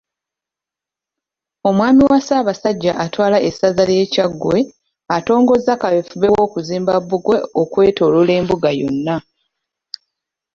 Omwami 1.69 2.01
wa 2.09 2.19
Ssaabasajja 2.21 2.91
atwala 3.03 3.37
essaza 3.49 3.83
lye 3.89 4.05
Kyaggwe, 4.13 4.57
atongozza 5.15 5.73
kaweefube 5.81 6.27
w'okuzimba 6.35 6.93
bbugwe 7.01 7.37
okwetooloola 7.61 8.31
Embuga 8.39 8.69
yonna. 8.79 9.15